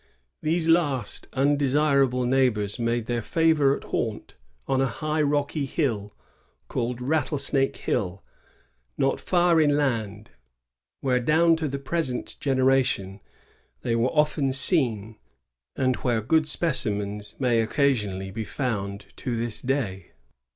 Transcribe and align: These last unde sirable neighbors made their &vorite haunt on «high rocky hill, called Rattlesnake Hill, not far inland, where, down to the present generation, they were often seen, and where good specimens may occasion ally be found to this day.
These 0.41 0.67
last 0.67 1.27
unde 1.33 1.59
sirable 1.59 2.27
neighbors 2.27 2.79
made 2.79 3.05
their 3.05 3.21
&vorite 3.21 3.83
haunt 3.83 4.33
on 4.67 4.79
«high 4.79 5.21
rocky 5.21 5.65
hill, 5.67 6.15
called 6.67 6.99
Rattlesnake 7.01 7.77
Hill, 7.77 8.23
not 8.97 9.19
far 9.19 9.61
inland, 9.61 10.31
where, 11.01 11.19
down 11.19 11.55
to 11.57 11.67
the 11.67 11.77
present 11.77 12.35
generation, 12.39 13.19
they 13.83 13.95
were 13.95 14.09
often 14.09 14.53
seen, 14.53 15.17
and 15.75 15.97
where 15.97 16.19
good 16.19 16.47
specimens 16.47 17.35
may 17.37 17.61
occasion 17.61 18.13
ally 18.13 18.31
be 18.31 18.43
found 18.43 19.05
to 19.17 19.35
this 19.35 19.61
day. 19.61 20.13